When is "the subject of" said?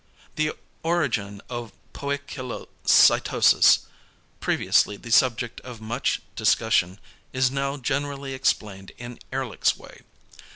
4.97-5.79